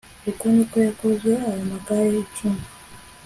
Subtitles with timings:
[0.29, 2.63] uko ni ko yakoze ayo magare icumi